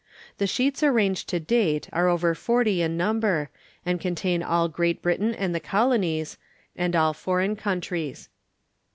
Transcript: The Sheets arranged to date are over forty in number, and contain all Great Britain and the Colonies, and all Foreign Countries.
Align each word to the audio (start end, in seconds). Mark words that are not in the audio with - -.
The 0.39 0.47
Sheets 0.47 0.81
arranged 0.81 1.29
to 1.29 1.39
date 1.39 1.87
are 1.93 2.09
over 2.09 2.33
forty 2.33 2.81
in 2.81 2.97
number, 2.97 3.51
and 3.85 4.01
contain 4.01 4.41
all 4.41 4.67
Great 4.67 4.99
Britain 4.99 5.35
and 5.35 5.53
the 5.53 5.59
Colonies, 5.59 6.39
and 6.75 6.95
all 6.95 7.13
Foreign 7.13 7.55
Countries. 7.55 8.27